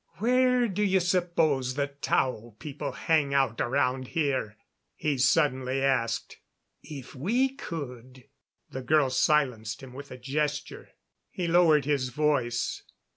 "Where 0.17 0.67
do 0.67 0.81
you 0.81 0.99
suppose 0.99 1.75
the 1.75 1.85
Tao 1.85 2.55
people 2.57 2.91
hang 2.93 3.35
out 3.35 3.61
around 3.61 4.07
here?" 4.07 4.57
he 4.95 5.19
suddenly 5.19 5.83
asked. 5.83 6.37
"If 6.81 7.13
we 7.13 7.49
could" 7.49 8.23
The 8.71 8.81
girl 8.81 9.11
silenced 9.11 9.83
him 9.83 9.93
with 9.93 10.09
a 10.09 10.17
gesture. 10.17 10.89
He 11.29 11.47
lowered 11.47 11.85
his 11.85 12.09
voice. 12.09 12.81